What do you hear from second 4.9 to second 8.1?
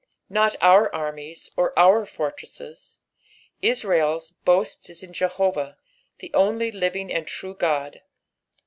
in Jeborah, the ool; livinff and true God.